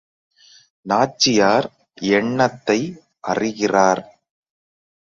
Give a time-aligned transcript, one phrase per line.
[0.85, 1.67] நாச்சியார்
[2.11, 2.79] எண்ணத்தை
[3.23, 4.03] அறிகிறார்.